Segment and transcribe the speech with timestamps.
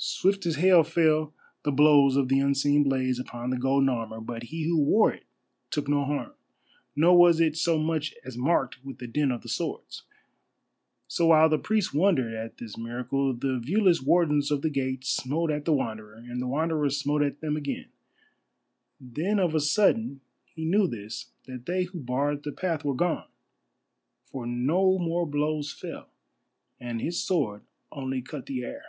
[0.00, 1.34] Swift as hail fell
[1.64, 5.24] the blows of the unseen blades upon the golden armour, but he who wore it
[5.72, 6.34] took no harm,
[6.94, 10.04] nor was it so much as marked with the dint of the swords.
[11.08, 15.50] So while the priests wondered at this miracle the viewless Wardens of the Gate smote
[15.50, 17.88] at the Wanderer, and the Wanderer smote at them again.
[19.00, 20.20] Then of a sudden
[20.54, 23.26] he knew this, that they who barred the path were gone,
[24.26, 26.08] for no more blows fell,
[26.78, 28.84] and his sword only cut the air.